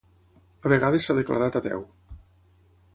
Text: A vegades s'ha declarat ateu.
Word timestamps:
A 0.67 0.71
vegades 0.73 1.05
s'ha 1.07 1.17
declarat 1.19 1.61
ateu. 1.61 1.87